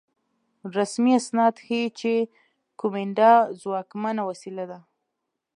[0.77, 2.13] رسمي اسناد ښيي چې
[2.79, 4.79] کومېنډا ځواکمنه وسیله وه.